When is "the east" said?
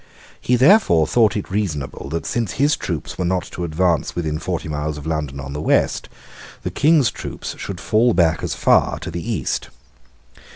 9.11-9.69